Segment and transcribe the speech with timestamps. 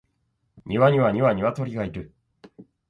[0.65, 2.11] 庭には二羽鶏がいる